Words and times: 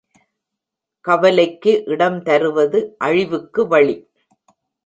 கவலை 1.05 1.45
க்கு 1.51 1.83
இடம் 1.85 2.19
தருவது 2.23 2.79
அழிவுக்கு 2.97 3.67
வழி. 3.67 3.95